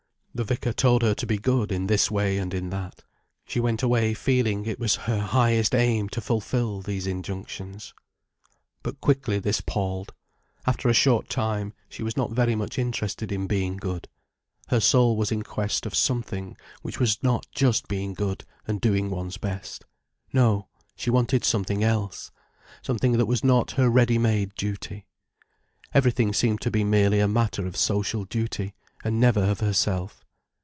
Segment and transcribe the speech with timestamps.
[0.33, 3.03] The vicar told her to be good in this way and in that.
[3.45, 7.93] She went away feeling it was her highest aim to fulfil these injunctions.
[8.81, 10.13] But quickly this palled.
[10.65, 14.07] After a short time, she was not very much interested in being good.
[14.69, 19.09] Her soul was in quest of something, which was not just being good, and doing
[19.09, 19.83] one's best.
[20.31, 22.31] No, she wanted something else:
[22.81, 25.07] something that was not her ready made duty.
[25.93, 28.73] Everything seemed to be merely a matter of social duty,
[29.03, 30.19] and never of her self.